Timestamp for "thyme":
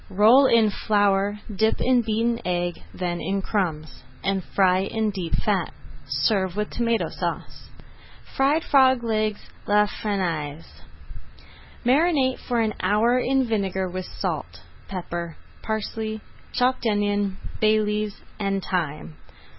18.71-19.17